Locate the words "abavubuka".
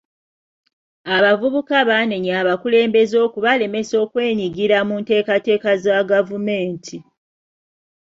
1.15-1.75